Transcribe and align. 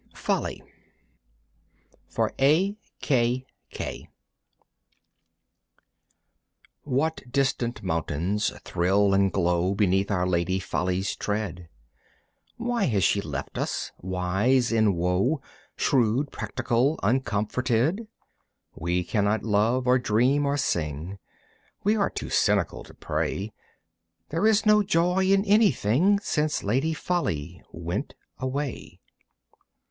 Folly 0.15 0.63
(For 2.09 2.33
A. 2.41 2.75
K. 3.01 3.45
K.) 3.69 4.07
What 6.81 7.21
distant 7.31 7.83
mountains 7.83 8.49
thrill 8.63 9.13
and 9.13 9.31
glow 9.31 9.75
Beneath 9.75 10.09
our 10.09 10.25
Lady 10.25 10.57
Folly's 10.57 11.15
tread? 11.15 11.69
Why 12.57 12.85
has 12.85 13.03
she 13.03 13.21
left 13.21 13.59
us, 13.59 13.91
wise 13.99 14.71
in 14.71 14.95
woe, 14.95 15.39
Shrewd, 15.77 16.31
practical, 16.31 16.99
uncomforted? 17.03 18.07
We 18.73 19.03
cannot 19.03 19.43
love 19.43 19.85
or 19.85 19.99
dream 19.99 20.47
or 20.47 20.57
sing, 20.57 21.19
We 21.83 21.95
are 21.95 22.09
too 22.09 22.31
cynical 22.31 22.83
to 22.85 22.95
pray, 22.95 23.53
There 24.29 24.47
is 24.47 24.65
no 24.65 24.81
joy 24.81 25.25
in 25.25 25.45
anything 25.45 26.17
Since 26.21 26.63
Lady 26.63 26.93
Folly 26.95 27.61
went 27.71 28.15
away. 28.39 28.99